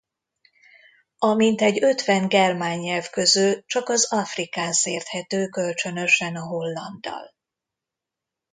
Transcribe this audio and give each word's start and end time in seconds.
A 1.17 1.33
mintegy 1.33 1.83
ötven 1.83 2.27
germán 2.29 2.77
nyelv 2.79 3.09
közül 3.09 3.65
csak 3.65 3.89
az 3.89 4.11
afrikaans 4.13 4.85
érthető 4.85 5.47
kölcsönösen 5.47 6.35
a 6.35 6.43
hollanddal. 6.43 7.33